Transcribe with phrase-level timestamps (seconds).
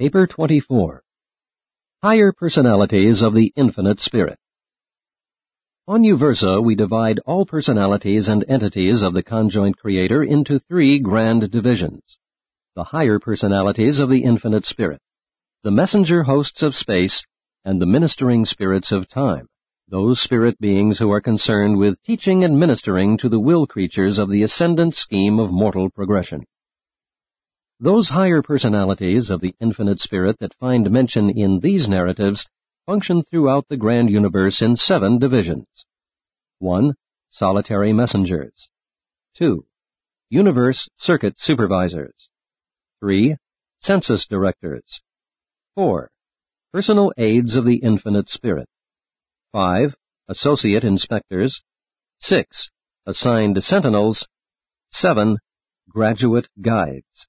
[0.00, 1.02] Paper 24.
[2.04, 4.38] Higher Personalities of the Infinite Spirit.
[5.88, 11.50] On Uversa, we divide all personalities and entities of the conjoint creator into three grand
[11.50, 12.16] divisions.
[12.76, 15.00] The higher personalities of the infinite spirit,
[15.64, 17.24] the messenger hosts of space,
[17.64, 19.48] and the ministering spirits of time,
[19.88, 24.30] those spirit beings who are concerned with teaching and ministering to the will creatures of
[24.30, 26.44] the ascendant scheme of mortal progression.
[27.80, 32.44] Those higher personalities of the infinite spirit that find mention in these narratives
[32.86, 35.66] function throughout the grand universe in seven divisions.
[36.58, 36.94] 1.
[37.30, 38.68] Solitary messengers.
[39.34, 39.64] 2.
[40.28, 42.30] Universe circuit supervisors.
[42.98, 43.36] 3.
[43.80, 45.00] Census directors.
[45.76, 46.10] 4.
[46.72, 48.68] Personal aides of the infinite spirit.
[49.52, 49.94] 5.
[50.28, 51.62] Associate inspectors.
[52.18, 52.70] 6.
[53.06, 54.26] Assigned sentinels.
[54.90, 55.38] 7.
[55.88, 57.28] Graduate guides.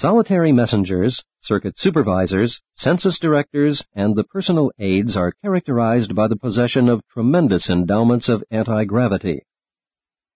[0.00, 6.88] Solitary messengers, circuit supervisors, census directors, and the personal aides are characterized by the possession
[6.88, 9.42] of tremendous endowments of anti-gravity.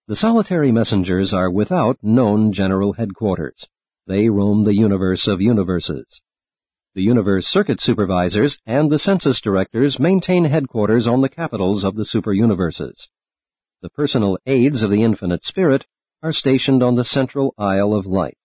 [0.08, 3.68] The solitary messengers are without known general headquarters.
[4.08, 6.20] They roam the universe of universes.
[6.96, 12.02] The universe circuit supervisors and the census directors maintain headquarters on the capitals of the
[12.04, 13.06] superuniverses.
[13.80, 15.86] The personal aides of the infinite spirit
[16.20, 18.36] are stationed on the central Isle of Light.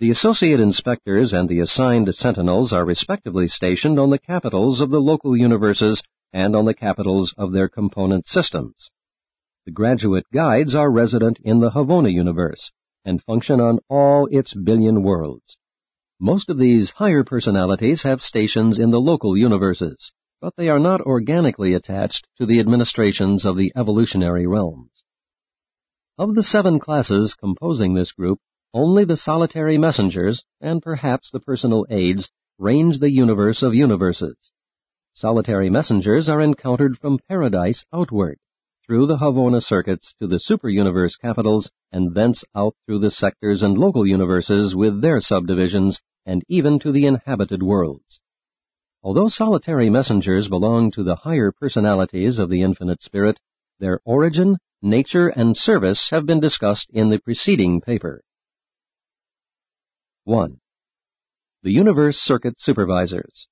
[0.00, 5.00] The associate inspectors and the assigned sentinels are respectively stationed on the capitals of the
[5.00, 6.00] local universes
[6.32, 8.90] and on the capitals of their component systems.
[9.66, 12.70] The graduate guides are resident in the Havona universe
[13.04, 15.58] and function on all its billion worlds.
[16.20, 21.00] Most of these higher personalities have stations in the local universes, but they are not
[21.00, 24.92] organically attached to the administrations of the evolutionary realms.
[26.16, 28.38] Of the seven classes composing this group,
[28.74, 34.36] only the solitary messengers, and perhaps the personal aides, range the universe of universes.
[35.14, 38.38] Solitary messengers are encountered from paradise outward,
[38.86, 43.76] through the Havona circuits to the superuniverse capitals, and thence out through the sectors and
[43.76, 48.20] local universes with their subdivisions, and even to the inhabited worlds.
[49.02, 53.38] Although solitary messengers belong to the higher personalities of the infinite spirit,
[53.78, 58.22] their origin, nature, and service have been discussed in the preceding paper.
[60.28, 60.60] 1.
[61.62, 63.48] The Universe Circuit Supervisors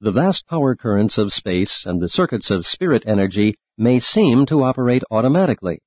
[0.00, 4.62] The vast power currents of space and the circuits of spirit energy may seem to
[4.62, 5.80] operate automatically.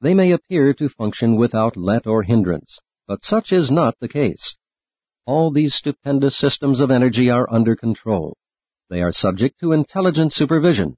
[0.00, 4.56] They may appear to function without let or hindrance, but such is not the case.
[5.26, 8.38] All these stupendous systems of energy are under control.
[8.88, 10.96] They are subject to intelligent supervision.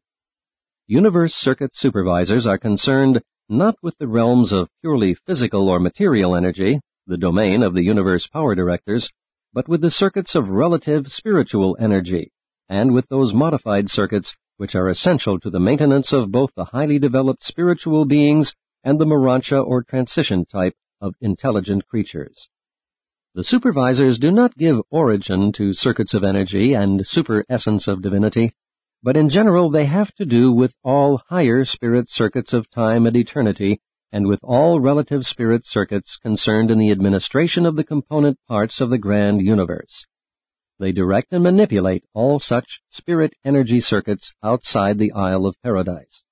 [0.87, 6.79] Universe Circuit Supervisors are concerned not with the realms of purely physical or material energy,
[7.07, 9.11] the domain of the universe power directors,
[9.53, 12.33] but with the circuits of relative spiritual energy,
[12.69, 16.99] and with those modified circuits which are essential to the maintenance of both the highly
[16.99, 18.55] developed spiritual beings
[18.85, 22.49] and the Morontia or transition type of intelligent creatures.
[23.35, 28.53] The supervisors do not give origin to circuits of energy and super essence of divinity,
[29.03, 33.17] but in general they have to do with all higher spirit circuits of time and
[33.17, 33.81] eternity
[34.13, 38.91] and with all relative spirit circuits concerned in the administration of the component parts of
[38.91, 40.05] the grand universe.
[40.79, 46.25] They direct and manipulate all such spirit energy circuits outside the Isle of Paradise.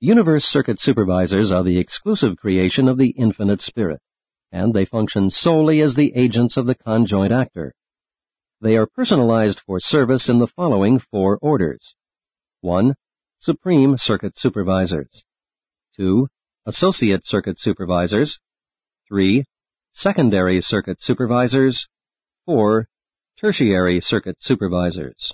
[0.00, 4.00] Universe circuit supervisors are the exclusive creation of the infinite spirit,
[4.50, 7.72] and they function solely as the agents of the conjoint actor.
[8.60, 11.94] They are personalized for service in the following four orders.
[12.60, 12.94] 1.
[13.38, 15.24] Supreme Circuit Supervisors.
[15.96, 16.26] 2
[16.64, 18.38] associate circuit supervisors,
[19.08, 19.44] 3.
[19.92, 21.88] secondary circuit supervisors,
[22.46, 22.86] 4.
[23.40, 25.32] tertiary circuit supervisors.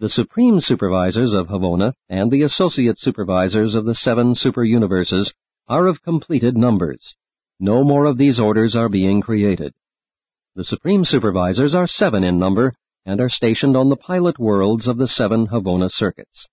[0.00, 5.32] The supreme supervisors of Havona and the associate supervisors of the seven superuniverses
[5.66, 7.14] are of completed numbers.
[7.58, 9.72] No more of these orders are being created.
[10.56, 12.74] The supreme supervisors are seven in number
[13.06, 16.46] and are stationed on the pilot worlds of the seven Havona circuits.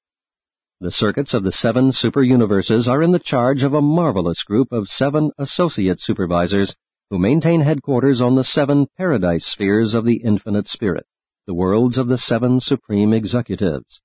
[0.81, 4.88] The circuits of the seven superuniverses are in the charge of a marvelous group of
[4.88, 6.74] seven associate supervisors
[7.10, 11.06] who maintain headquarters on the seven paradise spheres of the infinite spirit,
[11.46, 14.00] the worlds of the seven supreme executives.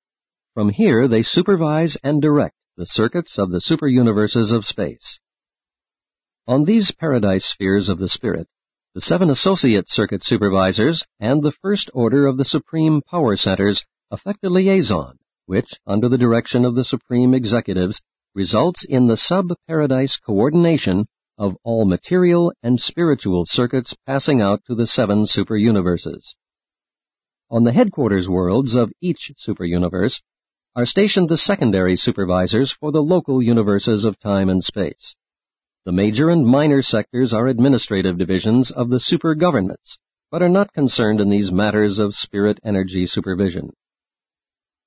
[0.55, 5.21] From here they supervise and direct the circuits of the superuniverses of space.
[6.49, 8.49] On these paradise spheres of the spirit,
[8.97, 14.43] the seven associate circuit supervisors and the first order of the supreme power centers effect
[14.43, 18.01] a liaison which, under the direction of the supreme executives,
[18.35, 21.07] results in the sub-paradise coordination
[21.39, 26.35] of all material and spiritual circuits passing out to the seven superuniverses.
[27.51, 30.21] On the headquarters worlds of each superuniverse
[30.77, 35.15] are stationed the secondary supervisors for the local universes of time and space.
[35.85, 39.99] The major and minor sectors are administrative divisions of the super governments,
[40.31, 43.71] but are not concerned in these matters of spirit energy supervision.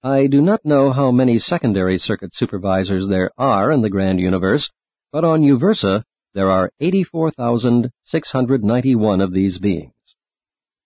[0.07, 4.71] I do not know how many secondary circuit supervisors there are in the grand universe,
[5.11, 9.91] but on Uversa there are 84,691 of these beings.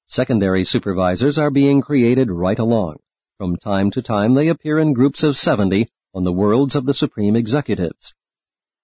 [0.08, 2.96] Secondary supervisors are being created right along.
[3.38, 5.86] From time to time they appear in groups of 70
[6.16, 8.16] on the worlds of the Supreme Executives.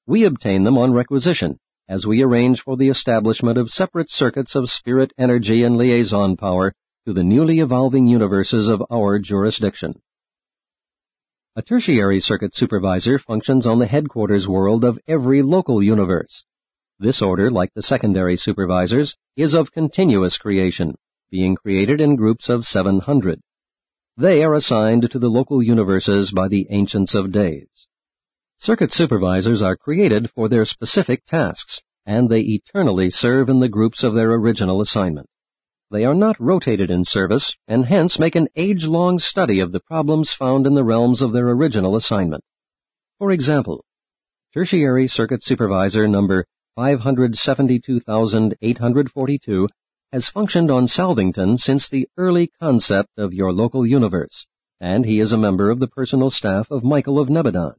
[0.06, 1.58] We obtain them on requisition
[1.90, 6.76] as we arrange for the establishment of separate circuits of spirit energy and liaison power
[7.08, 10.00] to the newly evolving universes of our jurisdiction.
[11.58, 16.46] A tertiary circuit supervisor functions on the headquarters world of every local universe.
[17.00, 20.94] This order, like the secondary supervisors, is of continuous creation,
[21.32, 23.42] being created in groups of 700.
[24.18, 27.88] They are assigned to the local universes by the Ancients of Days.
[28.60, 34.04] Circuit supervisors are created for their specific tasks, and they eternally serve in the groups
[34.04, 35.28] of their original assignment.
[35.90, 40.34] They are not rotated in service, and hence make an age-long study of the problems
[40.34, 42.44] found in the realms of their original assignment.
[43.20, 43.86] For example,
[44.54, 46.46] Tertiary Circuit Supervisor number
[46.76, 49.70] 572,842
[50.12, 54.46] has functioned on Salvington since the early concept of your local universe,
[54.82, 57.76] and he is a member of the personal staff of Michael of Nebadon.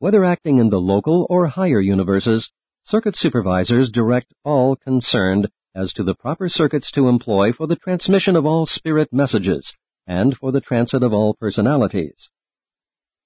[0.00, 2.50] Whether acting in the local or higher universes,
[2.84, 8.36] circuit supervisors direct all concerned as to the proper circuits to employ for the transmission
[8.36, 9.74] of all spirit messages
[10.06, 12.28] and for the transit of all personalities.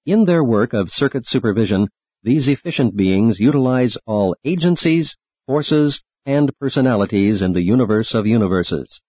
[0.07, 1.89] In their work of circuit supervision,
[2.23, 9.01] these efficient beings utilize all agencies, forces, and personalities in the universe of universes.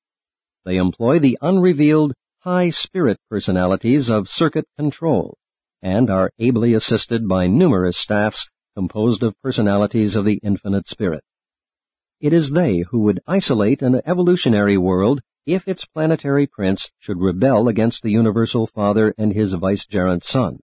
[0.65, 5.37] They employ the unrevealed high spirit personalities of circuit control
[5.81, 11.23] and are ably assisted by numerous staffs composed of personalities of the infinite spirit.
[12.21, 17.67] It is they who would isolate an evolutionary world if its planetary prince should rebel
[17.67, 20.59] against the Universal Father and his vicegerent son.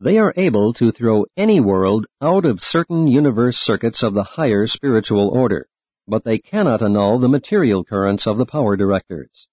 [0.00, 4.68] They are able to throw any world out of certain universe circuits of the higher
[4.68, 5.66] spiritual order,
[6.06, 9.48] but they cannot annul the material currents of the power directors.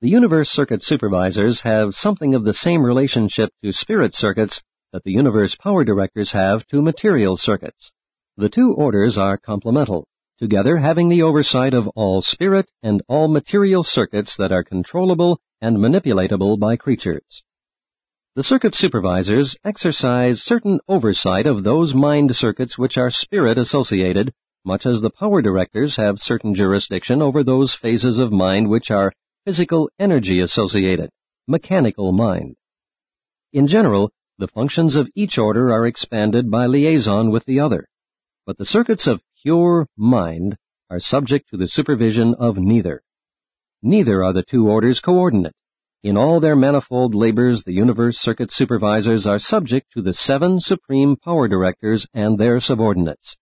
[0.00, 4.60] The universe circuit supervisors have something of the same relationship to spirit circuits
[4.92, 7.92] that the universe power directors have to material circuits.
[8.36, 13.82] The two orders are complemental, together having the oversight of all spirit and all material
[13.82, 17.42] circuits that are controllable and manipulatable by creatures.
[18.34, 24.84] The circuit supervisors exercise certain oversight of those mind circuits which are spirit associated, much
[24.84, 29.12] as the power directors have certain jurisdiction over those phases of mind which are
[29.46, 31.08] physical energy associated,
[31.48, 32.56] mechanical mind.
[33.52, 37.86] In general, the functions of each order are expanded by liaison with the other,
[38.44, 40.56] but the circuits of pure mind
[40.90, 43.02] are subject to the supervision of neither.
[43.82, 45.54] Neither are the two orders coordinate.
[46.02, 51.16] In all their manifold labors, the universe circuit supervisors are subject to the seven supreme
[51.16, 53.36] power directors and their subordinates.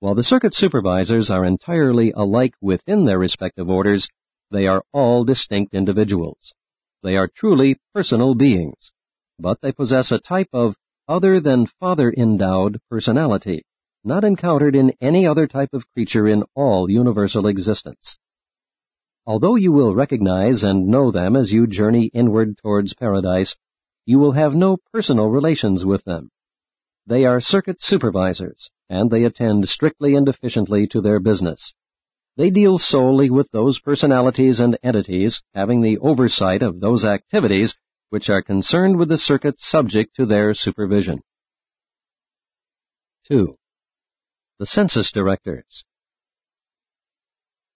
[0.00, 4.08] While the circuit supervisors are entirely alike within their respective orders,
[4.50, 6.52] they are all distinct individuals.
[7.02, 8.92] They are truly personal beings,
[9.38, 10.76] but they possess a type of
[11.06, 13.64] other than father endowed personality,
[14.04, 18.18] not encountered in any other type of creature in all universal existence.
[19.26, 23.56] Although you will recognize and know them as you journey inward towards paradise,
[24.04, 26.30] you will have no personal relations with them.
[27.06, 31.74] They are circuit supervisors, and they attend strictly and efficiently to their business.
[32.36, 37.76] They deal solely with those personalities and entities having the oversight of those activities
[38.10, 41.22] which are concerned with the circuit subject to their supervision.
[43.28, 43.56] 2.
[44.60, 45.84] The Census Directors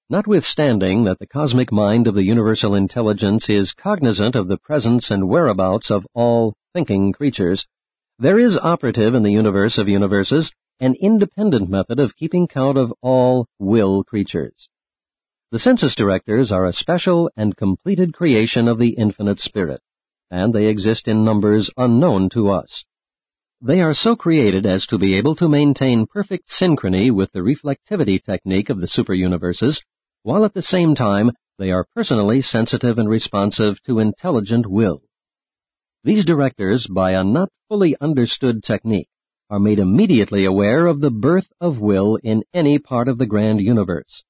[0.08, 5.28] Notwithstanding that the cosmic mind of the universal intelligence is cognizant of the presence and
[5.28, 7.66] whereabouts of all thinking creatures,
[8.20, 12.94] there is operative in the universe of universes an independent method of keeping count of
[13.00, 14.70] all will creatures.
[15.50, 19.80] The census directors are a special and completed creation of the infinite spirit,
[20.30, 22.84] and they exist in numbers unknown to us.
[23.60, 28.22] They are so created as to be able to maintain perfect synchrony with the reflectivity
[28.22, 29.82] technique of the superuniverses,
[30.22, 35.02] while at the same time they are personally sensitive and responsive to intelligent will.
[36.04, 39.08] These directors, by a not fully understood technique,
[39.50, 43.60] are made immediately aware of the birth of will in any part of the grand
[43.60, 44.22] universe.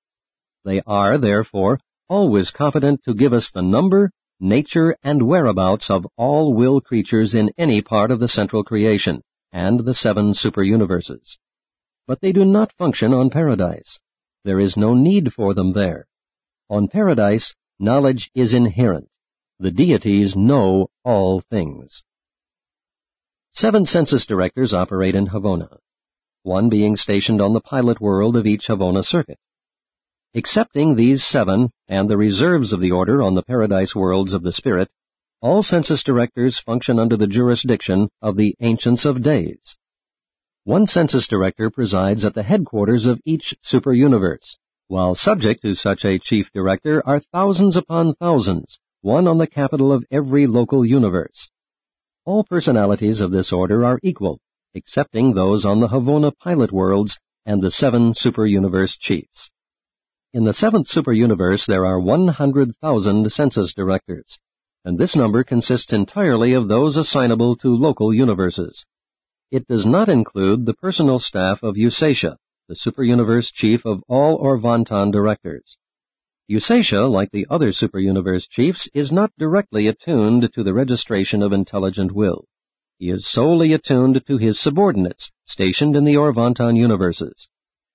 [0.65, 6.55] They are, therefore, always competent to give us the number, nature, and whereabouts of all
[6.55, 11.39] will creatures in any part of the central creation and the seven super universes.
[12.07, 13.99] But they do not function on paradise.
[14.45, 16.07] There is no need for them there.
[16.71, 19.09] On paradise, knowledge is inherent.
[19.59, 22.03] The deities know all things.
[23.53, 25.79] Seven census directors operate in Havona,
[26.43, 29.39] one being stationed on the pilot world of each Havona circuit.
[30.39, 34.53] Excepting these seven and the reserves of the order on the paradise worlds of the
[34.53, 34.89] spirit,
[35.43, 39.77] all census directors function under the jurisdiction of the Ancients of Days.
[40.63, 46.21] One census director presides at the headquarters of each superuniverse, while subject to such a
[46.21, 51.49] chief director are thousands upon thousands, one on the capital of every local universe.
[52.25, 54.39] All personalities of this order are equal,
[54.73, 59.51] excepting those on the Havona pilot worlds and the seven superuniverse chiefs.
[60.35, 64.39] In the seventh superuniverse there are 100,000 census directors,
[64.85, 68.85] and this number consists entirely of those assignable to local universes.
[69.51, 72.37] It does not include the personal staff of Usatia,
[72.69, 75.79] the superuniverse chief of all Orvonton directors.
[76.51, 82.13] Usatia, like the other superuniverse chiefs, is not directly attuned to the registration of intelligent
[82.13, 82.45] will.
[82.99, 87.49] He is solely attuned to his subordinates, stationed in the Orvonton universes.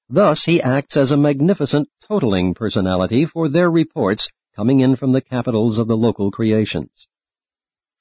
[0.09, 5.21] Thus, he acts as a magnificent totaling personality for their reports coming in from the
[5.21, 7.07] capitals of the local creations.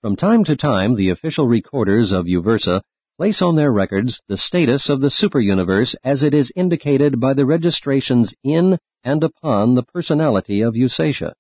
[0.01, 2.83] From time to time, the official recorders of Uversa
[3.17, 7.47] place on their records the status of the superuniverse as it is indicated by the
[7.47, 11.35] registrations in and upon the personality of Usatia.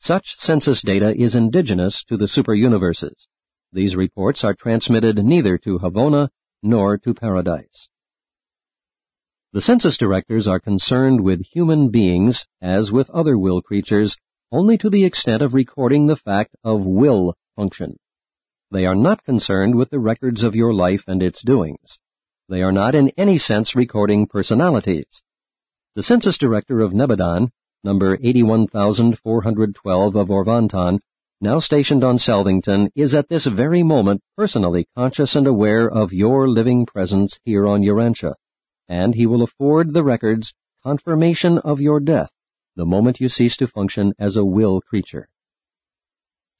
[0.00, 3.26] Such census data is indigenous to the superuniverses.
[3.72, 6.28] These reports are transmitted neither to Havona
[6.62, 7.88] nor to Paradise.
[9.54, 14.14] The census directors are concerned with human beings, as with other will creatures,
[14.52, 17.96] only to the extent of recording the fact of will function.
[18.70, 21.98] They are not concerned with the records of your life and its doings.
[22.50, 25.22] They are not in any sense recording personalities.
[25.94, 27.48] The census director of Nebadon,
[27.82, 30.98] number 81412 of Orvonton,
[31.40, 36.50] now stationed on Salvington, is at this very moment personally conscious and aware of your
[36.50, 38.34] living presence here on Urantia,
[38.88, 40.52] and he will afford the records
[40.82, 42.30] confirmation of your death
[42.78, 45.28] the moment you cease to function as a will creature.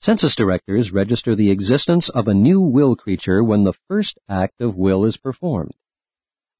[0.01, 4.77] Census directors register the existence of a new will creature when the first act of
[4.77, 5.71] will is performed.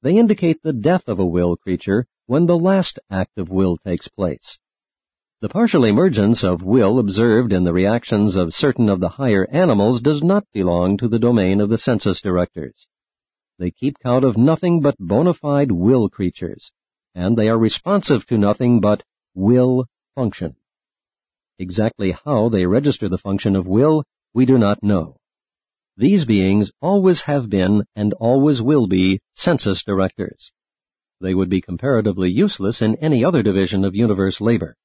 [0.01, 4.07] They indicate the death of a will creature when the last act of will takes
[4.07, 4.57] place.
[5.41, 9.99] The partial emergence of will observed in the reactions of certain of the higher animals
[9.99, 12.87] does not belong to the domain of the census directors.
[13.59, 16.71] They keep count of nothing but bona fide will creatures,
[17.13, 19.03] and they are responsive to nothing but
[19.35, 19.85] will
[20.15, 20.55] function.
[21.59, 25.17] Exactly how they register the function of will, we do not know.
[25.97, 30.53] These beings always have been and always will be census directors.
[31.19, 34.77] They would be comparatively useless in any other division of universe labor.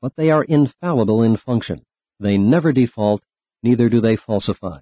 [0.00, 1.84] But they are infallible in function.
[2.20, 3.24] They never default,
[3.64, 4.78] neither do they falsify.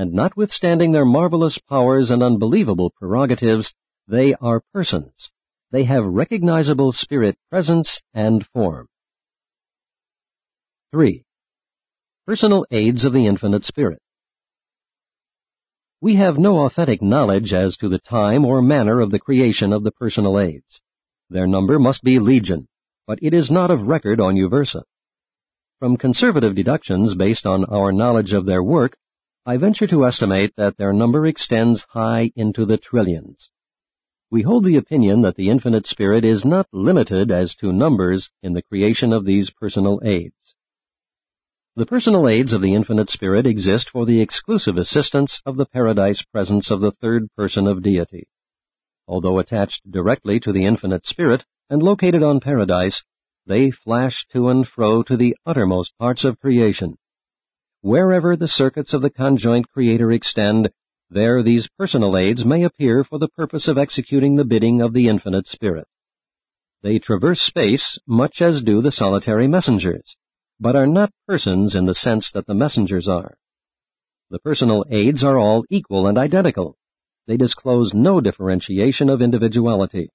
[0.00, 3.74] And notwithstanding their marvelous powers and unbelievable prerogatives,
[4.08, 5.30] they are persons.
[5.72, 8.86] They have recognizable spirit presence and form.
[10.92, 11.22] 3.
[12.26, 14.00] Personal aides of the Infinite Spirit.
[16.00, 19.84] We have no authentic knowledge as to the time or manner of the creation of
[19.84, 20.80] the personal aides.
[21.28, 22.68] Their number must be legion,
[23.06, 24.80] but it is not of record on Uversa.
[25.78, 28.96] From conservative deductions based on our knowledge of their work,
[29.46, 33.50] I venture to estimate that their number extends high into the trillions.
[34.30, 38.52] We hold the opinion that the Infinite Spirit is not limited as to numbers in
[38.52, 40.54] the creation of these personal aides.
[41.74, 46.22] The personal aides of the Infinite Spirit exist for the exclusive assistance of the paradise
[46.22, 48.28] presence of the third person of deity.
[49.08, 53.02] Although attached directly to the Infinite Spirit and located on paradise,
[53.46, 56.98] they flash to and fro to the uttermost parts of creation.
[57.82, 60.70] Wherever the circuits of the conjoint Creator extend,
[61.10, 65.08] there these personal aides may appear for the purpose of executing the bidding of the
[65.08, 65.88] Infinite Spirit.
[66.82, 70.16] They traverse space much as do the solitary messengers
[70.60, 73.34] but are not persons in the sense that the messengers are.
[74.28, 76.76] The personal aides are all equal and identical.
[77.26, 80.10] They disclose no differentiation of individuality.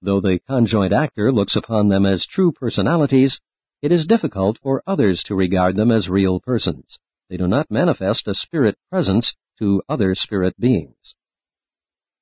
[0.00, 3.40] Though the conjoint actor looks upon them as true personalities,
[3.82, 6.98] it is difficult for others to regard them as real persons.
[7.28, 11.14] They do not manifest a spirit presence to other spirit beings.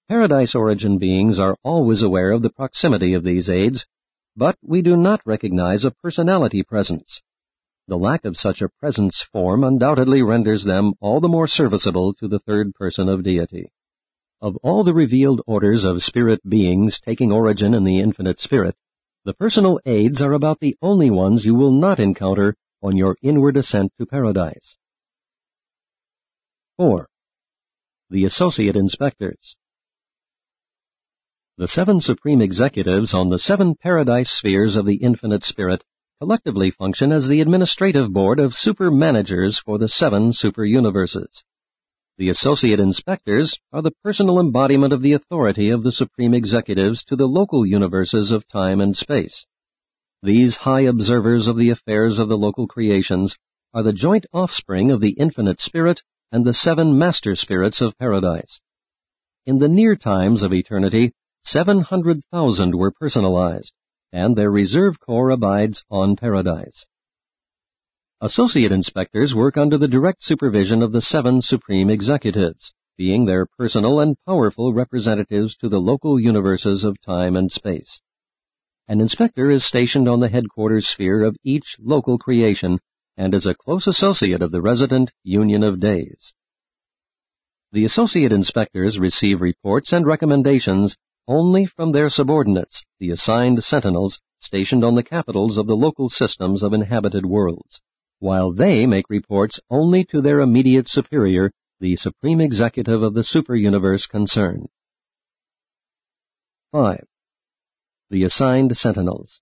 [0.09, 3.87] Paradise origin beings are always aware of the proximity of these aides,
[4.37, 7.21] but we do not recognize a personality presence.
[7.89, 12.29] The lack of such a presence form undoubtedly renders them all the more serviceable to
[12.29, 13.73] the third person of deity.
[14.41, 18.77] Of all the revealed orders of spirit beings taking origin in the infinite spirit,
[19.29, 23.59] the personal aides are about the only ones you will not encounter on your inward
[23.59, 24.79] ascent to paradise.
[26.79, 27.07] 4.
[28.09, 29.57] The Associate Inspectors
[31.59, 35.85] The seven supreme executives on the seven paradise spheres of the infinite spirit
[36.23, 41.45] collectively function as the administrative board of super managers for the seven super universes.
[42.19, 47.15] The associate inspectors are the personal embodiment of the authority of the supreme executives to
[47.15, 49.47] the local universes of time and space.
[50.21, 53.37] These high observers of the affairs of the local creations
[53.73, 58.59] are the joint offspring of the infinite spirit and the seven master spirits of paradise.
[59.47, 61.13] In the near times of eternity,
[61.45, 63.73] 700,000 were personalized,
[64.13, 66.85] and their reserve corps abides on paradise.
[68.21, 74.01] Associate inspectors work under the direct supervision of the seven supreme executives, being their personal
[74.01, 78.01] and powerful representatives to the local universes of time and space.
[78.89, 82.81] An inspector is stationed on the headquarters sphere of each local creation
[83.17, 86.35] and is a close associate of the resident Union of Days.
[87.71, 90.97] The associate inspectors receive reports and recommendations
[91.29, 96.65] only from their subordinates, the assigned sentinels stationed on the capitals of the local systems
[96.65, 97.81] of inhabited worlds
[98.21, 104.07] while they make reports only to their immediate superior, the supreme executive of the super-universe
[104.07, 104.69] concerned.
[106.73, 107.05] 5.
[108.11, 109.41] The Assigned Sentinels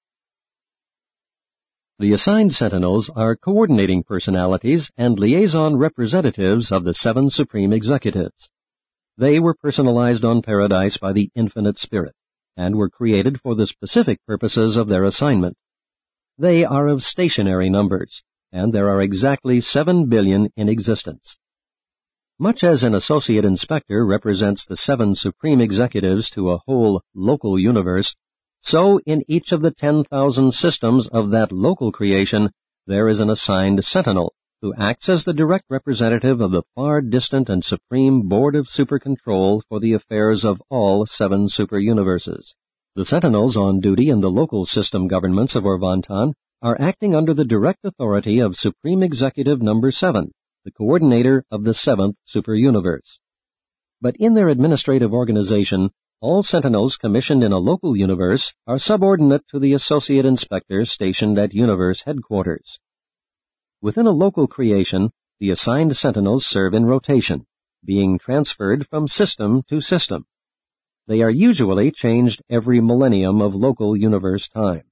[1.99, 8.49] The assigned sentinels are coordinating personalities and liaison representatives of the seven supreme executives.
[9.17, 12.15] They were personalized on Paradise by the Infinite Spirit
[12.57, 15.57] and were created for the specific purposes of their assignment.
[16.39, 21.37] They are of stationary numbers, and there are exactly 7 billion in existence.
[22.39, 28.15] Much as an associate inspector represents the seven supreme executives to a whole local universe,
[28.61, 32.51] so in each of the 10,000 systems of that local creation,
[32.87, 37.49] there is an assigned sentinel who acts as the direct representative of the far distant
[37.49, 42.55] and supreme Board of Super Control for the affairs of all seven super universes.
[42.95, 47.45] The sentinels on duty in the local system governments of Orvonton are acting under the
[47.45, 50.33] direct authority of Supreme Executive Number 7,
[50.65, 53.19] the coordinator of the seventh superuniverse.
[54.01, 55.91] But in their administrative organization,
[56.23, 61.53] all sentinels commissioned in a local universe are subordinate to the associate inspectors stationed at
[61.53, 62.79] universe headquarters.
[63.83, 67.47] Within a local creation, the assigned sentinels serve in rotation,
[67.85, 70.25] being transferred from system to system.
[71.07, 74.85] They are usually changed every millennium of local universe time.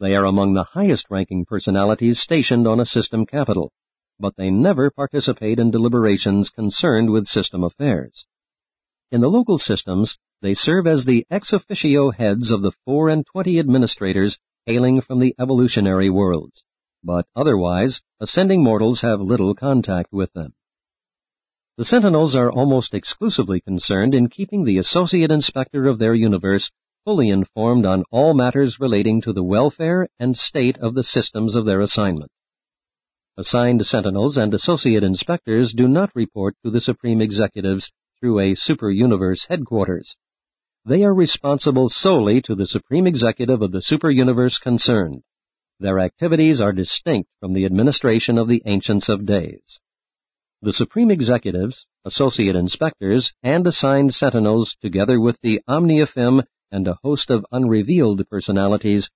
[0.00, 3.72] They are among the highest ranking personalities stationed on a system capital,
[4.20, 8.24] but they never participate in deliberations concerned with system affairs.
[9.10, 13.26] In the local systems, they serve as the ex officio heads of the four and
[13.26, 16.62] twenty administrators hailing from the evolutionary worlds,
[17.02, 20.52] but otherwise, ascending mortals have little contact with them.
[21.76, 26.70] The Sentinels are almost exclusively concerned in keeping the associate inspector of their universe
[27.08, 31.64] fully informed on all matters relating to the welfare and state of the systems of
[31.64, 32.30] their assignment.
[33.38, 37.90] Assigned sentinels and associate inspectors do not report to the supreme executives
[38.20, 40.16] through a super universe headquarters.
[40.84, 45.22] They are responsible solely to the supreme executive of the super universe concerned.
[45.80, 49.80] Their activities are distinct from the administration of the Ancients of Days.
[50.60, 57.30] The supreme executives, associate inspectors, and assigned sentinels, together with the Omniaphim and a host
[57.30, 59.10] of unrevealed personalities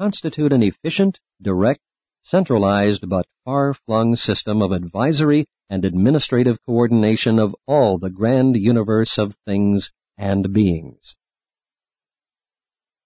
[0.00, 1.80] constitute an efficient, direct,
[2.22, 9.34] centralized but far-flung system of advisory and administrative coordination of all the grand universe of
[9.44, 11.14] things and beings.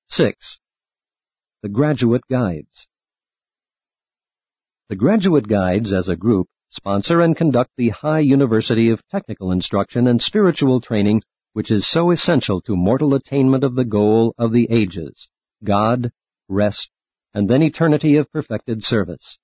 [0.08, 0.58] 6.
[1.62, 2.88] The Graduate Guides
[4.88, 10.06] The Graduate Guides as a group sponsor and conduct the High University of Technical Instruction
[10.06, 14.68] and Spiritual Training which is so essential to mortal attainment of the goal of the
[14.70, 15.28] ages,
[15.62, 16.10] God,
[16.48, 16.90] rest,
[17.34, 19.38] and then eternity of perfected service.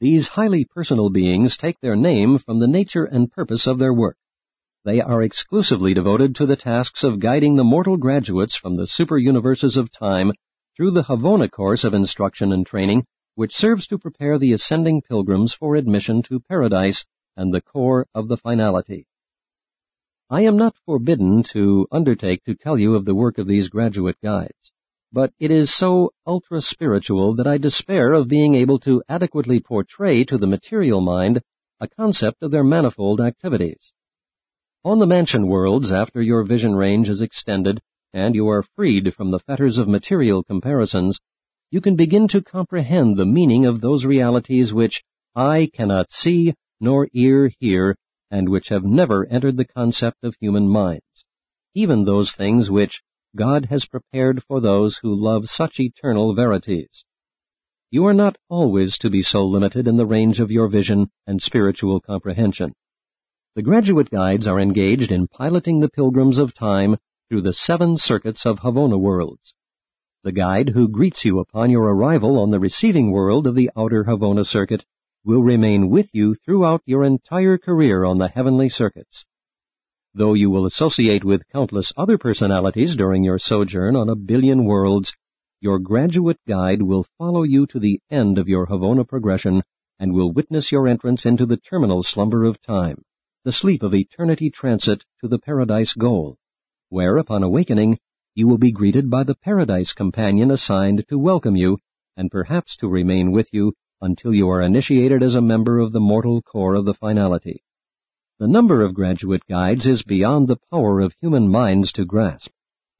[0.00, 4.16] These highly personal beings take their name from the nature and purpose of their work.
[4.84, 9.18] They are exclusively devoted to the tasks of guiding the mortal graduates from the super
[9.18, 10.32] universes of time
[10.76, 15.52] through the Havona course of instruction and training, which serves to prepare the ascending pilgrims
[15.52, 17.04] for admission to paradise
[17.36, 19.06] and the corps of the finality.
[20.30, 24.18] I am not forbidden to undertake to tell you of the work of these graduate
[24.22, 24.72] guides,
[25.10, 30.36] but it is so ultra-spiritual that I despair of being able to adequately portray to
[30.36, 31.40] the material mind
[31.80, 33.94] a concept of their manifold activities.
[34.84, 37.80] On the mansion worlds, after your vision range is extended
[38.12, 41.18] and you are freed from the fetters of material comparisons,
[41.70, 45.02] you can begin to comprehend the meaning of those realities which
[45.34, 47.96] eye cannot see nor ear hear
[48.30, 51.24] and which have never entered the concept of human minds,
[51.74, 53.02] even those things which
[53.36, 57.04] God has prepared for those who love such eternal verities.
[57.90, 61.40] You are not always to be so limited in the range of your vision and
[61.40, 62.74] spiritual comprehension.
[63.54, 66.96] The graduate guides are engaged in piloting the pilgrims of time
[67.28, 69.54] through the seven circuits of Havona worlds.
[70.22, 74.04] The guide who greets you upon your arrival on the receiving world of the outer
[74.04, 74.84] Havona circuit
[75.28, 79.26] will remain with you throughout your entire career on the heavenly circuits.
[80.14, 85.12] Though you will associate with countless other personalities during your sojourn on a billion worlds,
[85.60, 89.62] your graduate guide will follow you to the end of your Havona progression
[89.98, 93.02] and will witness your entrance into the terminal slumber of time
[93.44, 96.38] the sleep of eternity transit to the paradise goal,
[96.88, 97.98] where, upon awakening,
[98.34, 101.76] you will be greeted by the paradise companion assigned to welcome you
[102.16, 106.00] and perhaps to remain with you until you are initiated as a member of the
[106.00, 107.62] mortal corps of the finality.
[108.38, 112.50] The number of graduate guides is beyond the power of human minds to grasp,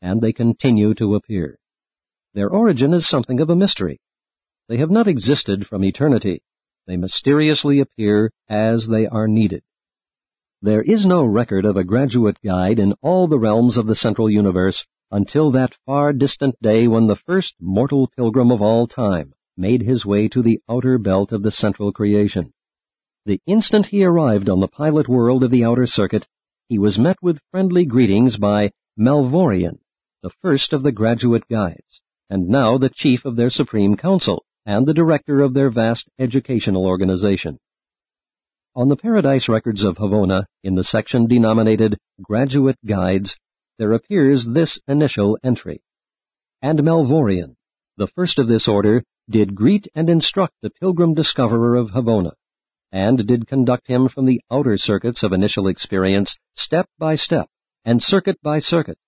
[0.02, 1.60] and they continue to appear.
[2.34, 4.00] Their origin is something of a mystery.
[4.68, 6.42] They have not existed from eternity.
[6.86, 9.62] They mysteriously appear as they are needed.
[10.60, 14.28] There is no record of a graduate guide in all the realms of the central
[14.28, 19.82] universe until that far distant day when the first mortal pilgrim of all time made
[19.82, 22.52] his way to the outer belt of the central creation.
[23.26, 26.26] The instant he arrived on the pilot world of the outer circuit,
[26.68, 29.80] he was met with friendly greetings by Malvorian,
[30.22, 34.86] the first of the graduate guides, and now the chief of their supreme council and
[34.86, 37.58] the director of their vast educational organization.
[38.76, 43.36] On the Paradise Records of Havona, in the section denominated Graduate Guides,
[43.78, 45.82] there appears this initial entry.
[46.60, 47.56] And Malvorian,
[47.96, 52.32] the first of this order, did greet and instruct the pilgrim discoverer of Havona,
[52.90, 57.48] and did conduct him from the outer circuits of initial experience step by step
[57.84, 58.98] and circuit by circuit,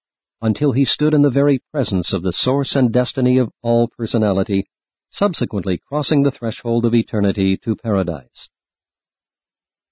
[0.43, 4.67] until he stood in the very presence of the source and destiny of all personality,
[5.11, 8.49] subsequently crossing the threshold of eternity to paradise.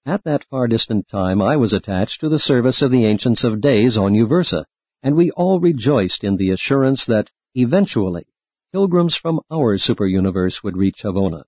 [0.06, 3.60] At that far distant time I was attached to the service of the Ancients of
[3.60, 4.64] Days on Uversa,
[5.02, 8.26] and we all rejoiced in the assurance that, eventually,
[8.72, 11.44] pilgrims from our superuniverse would reach Havona.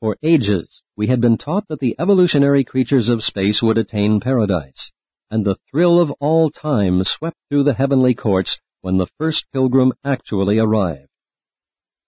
[0.00, 4.90] For ages, we had been taught that the evolutionary creatures of space would attain paradise,
[5.30, 9.92] and the thrill of all time swept through the heavenly courts when the first pilgrim
[10.04, 11.08] actually arrived.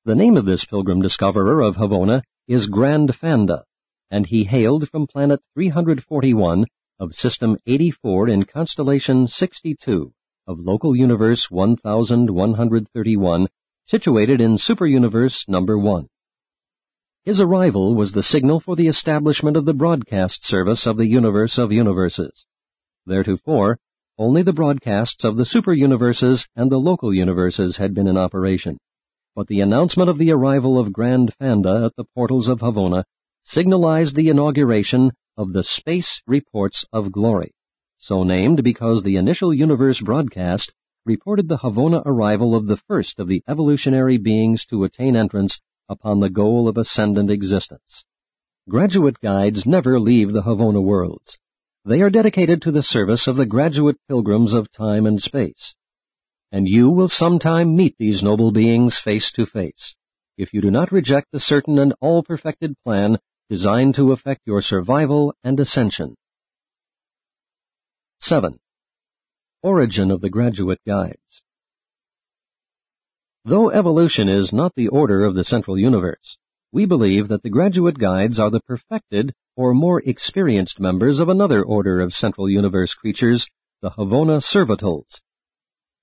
[0.04, 3.62] The name of this pilgrim discoverer of Havona is Grandfanda,
[4.10, 6.64] and he hailed from planet 341
[6.98, 10.12] of System 84 in constellation 62
[10.48, 13.46] of local universe 1131,
[13.86, 16.08] situated in superuniverse number 1.
[17.24, 21.58] His arrival was the signal for the establishment of the broadcast service of the universe
[21.58, 22.46] of universes.
[23.08, 23.78] Theretofore,
[24.18, 28.78] only the broadcasts of the superuniverses and the local universes had been in operation.
[29.34, 33.04] But the announcement of the arrival of Grandfanda at the portals of Havona
[33.44, 37.52] signalized the inauguration of the Space Reports of Glory,
[37.98, 40.72] so named because the initial universe broadcast
[41.04, 46.20] reported the Havona arrival of the first of the evolutionary beings to attain entrance upon
[46.20, 48.04] the goal of ascendant existence.
[48.68, 51.38] Graduate guides never leave the Havona worlds.
[51.84, 55.74] They are dedicated to the service of the graduate pilgrims of time and space.
[56.52, 59.96] And you will sometime meet these noble beings face to face,
[60.38, 63.18] if you do not reject the certain and all perfected plan
[63.50, 66.14] designed to affect your survival and ascension.
[68.20, 68.60] 7.
[69.64, 71.40] Origin of the Graduate Guides
[73.44, 76.36] Though evolution is not the order of the central universe,
[76.72, 81.62] we believe that the graduate guides are the perfected or more experienced members of another
[81.62, 83.46] order of central universe creatures,
[83.82, 85.20] the Havona Servitals.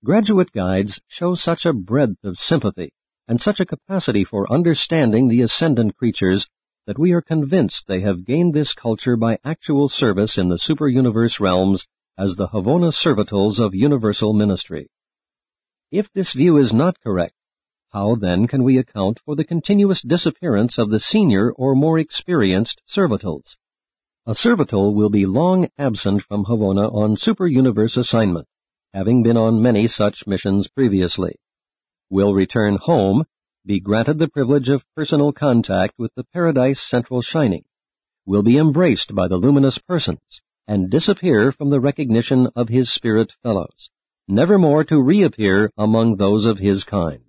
[0.05, 2.93] Graduate guides show such a breadth of sympathy
[3.27, 6.47] and such a capacity for understanding the ascendant creatures
[6.87, 11.41] that we are convinced they have gained this culture by actual service in the superuniverse
[11.41, 11.85] realms
[12.19, 14.89] as the Havona servitals of universal ministry.
[15.89, 17.33] If this view is not correct,
[17.93, 22.81] how then can we account for the continuous disappearance of the senior or more experienced
[22.85, 23.55] servitals?
[24.27, 28.47] A servitor will be long absent from Havona on super-universe assignment,
[28.93, 31.35] having been on many such missions previously.
[32.09, 33.23] Will return home,
[33.65, 37.63] be granted the privilege of personal contact with the Paradise Central Shining,
[38.25, 43.33] will be embraced by the luminous persons, and disappear from the recognition of his spirit
[43.41, 43.89] fellows,
[44.27, 47.23] never more to reappear among those of his kind.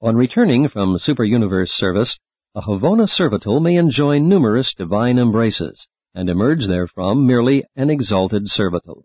[0.00, 2.18] On returning from super-universe service,
[2.54, 9.02] a Havona servitor may enjoy numerous divine embraces, and emerge therefrom merely an exalted servitor.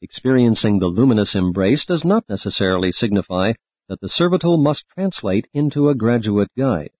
[0.00, 3.52] Experiencing the luminous embrace does not necessarily signify
[3.90, 6.92] that the servitor must translate into a graduate guide,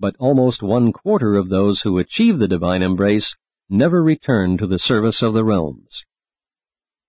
[0.00, 3.36] but almost one quarter of those who achieve the divine embrace
[3.68, 6.04] never returned to the service of the realms.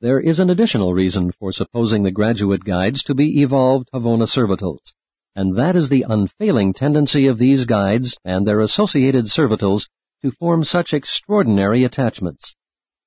[0.00, 4.92] There is an additional reason for supposing the graduate guides to be evolved Havona servitals,
[5.34, 9.88] and that is the unfailing tendency of these guides and their associated servitals
[10.22, 12.54] to form such extraordinary attachments.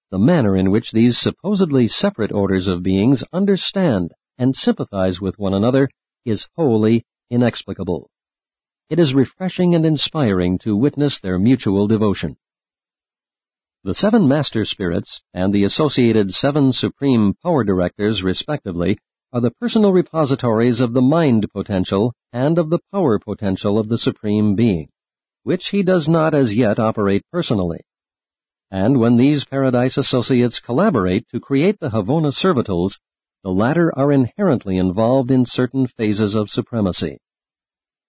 [0.10, 5.54] The manner in which these supposedly separate orders of beings understand and sympathize with one
[5.54, 5.90] another
[6.26, 8.10] is wholly inexplicable.
[8.90, 12.36] It is refreshing and inspiring to witness their mutual devotion.
[13.84, 18.98] The seven master spirits and the associated seven supreme power directors, respectively,
[19.34, 23.98] are the personal repositories of the mind potential and of the power potential of the
[23.98, 24.90] Supreme Being
[25.44, 27.80] which he does not as yet operate personally.
[28.70, 33.00] And when these Paradise Associates collaborate to create the Havona servitals,
[33.44, 37.18] the latter are inherently involved in certain phases of supremacy.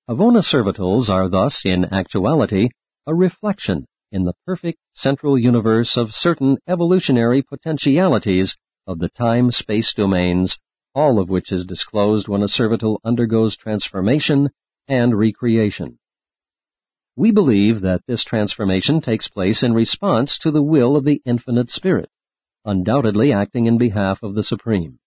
[0.08, 2.68] Havona servitals are thus, in actuality,
[3.06, 10.58] a reflection in the perfect central universe of certain evolutionary potentialities of the time-space domains,
[10.94, 14.50] all of which is disclosed when a servital undergoes transformation
[14.86, 15.98] and recreation.
[17.16, 21.70] We believe that this transformation takes place in response to the will of the infinite
[21.70, 22.10] spirit,
[22.64, 24.98] undoubtedly acting in behalf of the Supreme.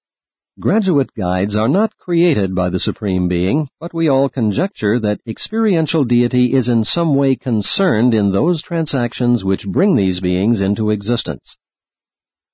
[0.58, 6.06] Graduate guides are not created by the Supreme Being, but we all conjecture that experiential
[6.06, 11.58] deity is in some way concerned in those transactions which bring these beings into existence.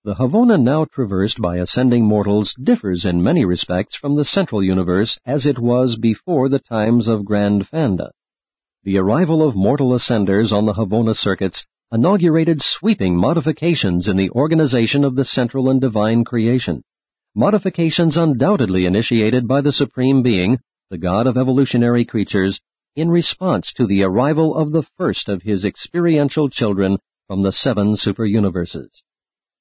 [0.04, 5.20] The Havona now traversed by ascending mortals differs in many respects from the central universe
[5.24, 8.10] as it was before the times of Grandfanda.
[8.84, 15.04] The arrival of mortal ascenders on the Havona circuits inaugurated sweeping modifications in the organization
[15.04, 16.84] of the central and divine creation.
[17.36, 22.60] Modifications undoubtedly initiated by the Supreme Being, the God of evolutionary creatures,
[22.96, 27.96] in response to the arrival of the first of his experiential children from the seven
[27.96, 29.04] super-universes.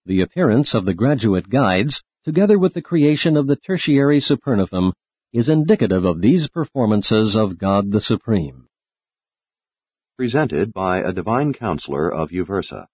[0.05, 4.93] The appearance of the graduate guides, together with the creation of the tertiary supernaphim,
[5.33, 8.67] is indicative of these performances of God the Supreme
[10.21, 12.85] presented by a divine counselor of Uversa.